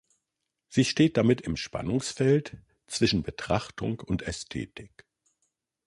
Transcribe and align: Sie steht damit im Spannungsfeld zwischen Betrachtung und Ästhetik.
Sie 0.67 0.83
steht 0.83 1.15
damit 1.17 1.41
im 1.41 1.55
Spannungsfeld 1.55 2.57
zwischen 2.87 3.21
Betrachtung 3.21 3.99
und 3.99 4.23
Ästhetik. 4.23 5.05